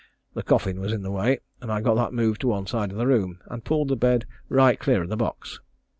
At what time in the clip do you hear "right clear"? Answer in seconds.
4.49-5.03